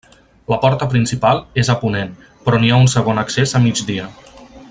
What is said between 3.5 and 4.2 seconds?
a migdia.